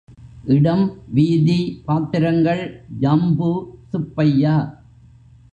இடம் 0.45 0.97
வீதி 1.07 1.83
பாத்திரங்கள் 1.85 2.63
ஜம்பு, 2.99 3.51
சுப்பையா. 3.91 4.55